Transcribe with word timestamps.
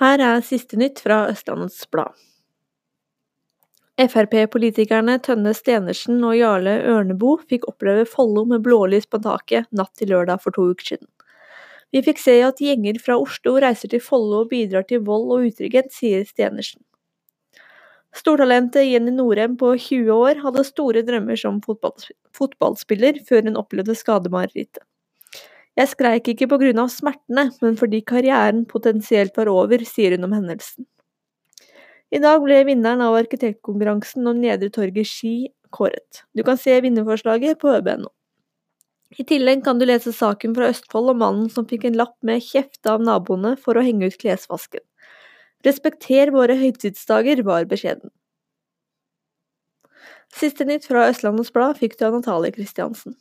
Her 0.00 0.16
er 0.24 0.38
siste 0.40 0.78
nytt 0.80 1.02
fra 1.04 1.26
Østlandets 1.28 1.82
Blad. 1.92 2.14
Frp-politikerne 4.00 5.18
Tønne 5.20 5.52
Stenersen 5.52 6.22
og 6.24 6.38
Jarle 6.38 6.78
Ørnebo 6.88 7.34
fikk 7.50 7.66
oppleve 7.68 8.06
Follo 8.08 8.46
med 8.48 8.64
blålys 8.64 9.04
på 9.04 9.20
taket 9.20 9.68
natt 9.76 9.92
til 10.00 10.14
lørdag 10.14 10.40
for 10.40 10.56
to 10.56 10.70
uker 10.70 10.94
siden. 10.94 11.10
Vi 11.92 12.00
fikk 12.06 12.22
se 12.22 12.38
at 12.46 12.62
gjenger 12.64 12.96
fra 13.04 13.18
Oslo 13.20 13.58
reiser 13.60 13.92
til 13.92 14.00
Follo 14.00 14.46
og 14.46 14.48
bidrar 14.54 14.88
til 14.88 15.02
vold 15.04 15.34
og 15.36 15.48
utrygghet, 15.50 15.92
sier 15.92 16.24
Stenersen. 16.24 16.80
Stortalentet 18.16 18.88
Jenny 18.88 19.12
Norheim 19.12 19.58
på 19.60 19.74
20 19.76 20.08
år 20.16 20.40
hadde 20.46 20.64
store 20.64 21.04
drømmer 21.04 21.36
som 21.36 21.60
fotballspiller 21.60 23.20
før 23.28 23.50
hun 23.50 23.60
opplevde 23.60 24.00
skademarerittet. 24.00 24.80
Jeg 25.80 25.88
skreik 25.94 26.26
ikke 26.28 26.48
på 26.50 26.58
grunn 26.60 26.80
av 26.82 26.90
smertene, 26.92 27.46
men 27.64 27.76
fordi 27.80 28.02
karrieren 28.04 28.66
potensielt 28.68 29.38
var 29.38 29.48
over, 29.48 29.80
sier 29.88 30.12
hun 30.12 30.26
om 30.26 30.34
hendelsen. 30.36 30.84
I 32.12 32.20
dag 32.20 32.42
ble 32.42 32.58
vinneren 32.68 33.00
av 33.06 33.16
arkitektkonkurransen 33.16 34.26
om 34.28 34.42
Nedre 34.42 34.68
Torget 34.74 35.08
Ski 35.08 35.34
kåret. 35.72 36.24
Du 36.36 36.42
kan 36.44 36.58
se 36.60 36.74
vinnerforslaget 36.84 37.60
på 37.62 37.70
øb.no. 37.78 38.10
I 39.18 39.24
tillegg 39.26 39.64
kan 39.64 39.80
du 39.80 39.86
lese 39.88 40.12
saken 40.14 40.52
fra 40.58 40.68
Østfold 40.70 41.14
om 41.14 41.22
mannen 41.22 41.48
som 41.50 41.66
fikk 41.70 41.88
en 41.88 41.96
lapp 41.98 42.16
med 42.26 42.44
kjeft 42.44 42.86
av 42.90 43.00
naboene 43.02 43.56
for 43.58 43.78
å 43.78 43.86
henge 43.86 44.10
ut 44.10 44.20
klesvasken. 44.20 44.84
Respekter 45.66 46.34
våre 46.34 46.58
høytidsdager, 46.60 47.42
var 47.46 47.66
beskjeden. 47.70 48.12
Siste 50.36 50.66
nytt 50.68 50.86
fra 50.86 51.08
Østlandets 51.10 51.50
Blad 51.54 51.80
fikk 51.80 51.98
du 51.98 52.06
av 52.06 52.20
Natalie 52.20 52.54
Kristiansen. 52.54 53.16